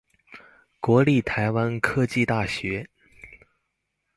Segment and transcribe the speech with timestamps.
[0.79, 2.89] 國立臺灣科技大學